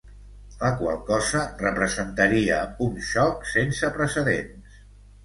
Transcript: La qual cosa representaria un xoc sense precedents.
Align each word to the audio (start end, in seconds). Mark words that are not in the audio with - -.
La 0.61 0.69
qual 0.77 0.95
cosa 1.09 1.41
representaria 1.59 2.57
un 2.87 2.97
xoc 3.11 3.45
sense 3.51 3.93
precedents. 3.99 4.81